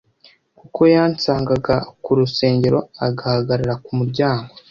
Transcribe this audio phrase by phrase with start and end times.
[0.59, 4.51] kuko yansaganga ku rusengero agahagarara ku muryango